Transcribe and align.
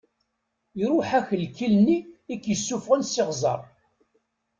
Iṛuḥ-ak 0.83 1.27
lkil-nni 1.43 1.97
i 2.33 2.35
k-issufɣen 2.43 3.01
s 3.05 3.13
iɣzeṛ. 3.21 3.59